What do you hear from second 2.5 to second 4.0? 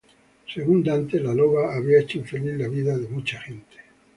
la vida de mucha gente.